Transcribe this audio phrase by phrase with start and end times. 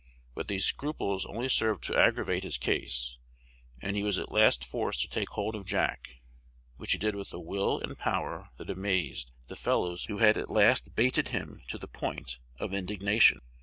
[0.33, 3.19] But these scruples only served to aggravate his case;
[3.83, 6.15] and he was at last forced to take hold of Jack,
[6.77, 10.49] which he did with a will and power that amazed the fellows who had at
[10.49, 13.41] last baited him to the point of indignation.